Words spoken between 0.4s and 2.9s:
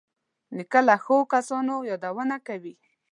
نیکه له ښو کسانو یادونه کوي.